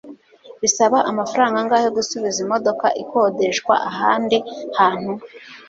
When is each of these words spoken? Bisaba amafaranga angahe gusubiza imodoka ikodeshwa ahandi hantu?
Bisaba 0.61 0.97
amafaranga 1.11 1.55
angahe 1.59 1.87
gusubiza 1.97 2.37
imodoka 2.45 2.85
ikodeshwa 3.01 3.73
ahandi 3.89 4.37
hantu? 4.77 5.11